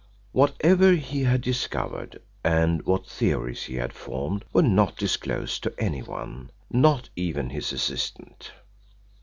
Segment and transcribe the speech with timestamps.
[0.31, 6.49] Whatever he had discovered and what theories he had formed were not disclosed to anyone,
[6.71, 8.51] not even his assistant.